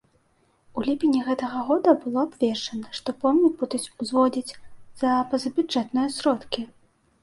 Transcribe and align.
У 0.79 0.85
ліпені 0.87 1.19
гэтага 1.27 1.59
году 1.67 1.93
было 2.07 2.19
абвешчана, 2.29 2.87
што 3.03 3.09
помнік 3.27 3.53
будуць 3.63 3.85
узводзіць 4.01 4.57
за 5.05 5.09
пазабюджэтныя 5.33 6.07
сродкі. 6.21 6.71